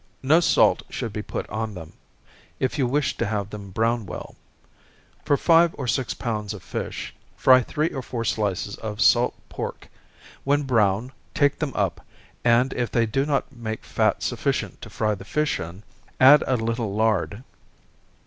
No 0.23 0.39
salt 0.39 0.81
should 0.89 1.13
be 1.13 1.21
put 1.21 1.47
on 1.51 1.75
them, 1.75 1.93
if 2.59 2.79
you 2.79 2.87
wish 2.87 3.15
to 3.17 3.25
have 3.27 3.51
them 3.51 3.69
brown 3.69 4.07
well. 4.07 4.33
For 5.25 5.37
five 5.37 5.75
or 5.77 5.87
six 5.87 6.15
pounds 6.15 6.55
of 6.55 6.63
fish, 6.63 7.13
fry 7.37 7.61
three 7.61 7.89
or 7.89 8.01
four 8.01 8.25
slices 8.25 8.77
of 8.77 8.99
salt 8.99 9.35
pork 9.47 9.89
when 10.43 10.63
brown, 10.63 11.11
take 11.35 11.59
them 11.59 11.71
up, 11.75 12.03
and 12.43 12.73
if 12.73 12.89
they 12.89 13.05
do 13.05 13.27
not 13.27 13.51
make 13.55 13.85
fat 13.85 14.23
sufficient 14.23 14.81
to 14.81 14.89
fry 14.89 15.13
the 15.13 15.23
fish 15.23 15.59
in, 15.59 15.83
add 16.19 16.43
a 16.47 16.55
little 16.57 16.95
lard. 16.95 17.43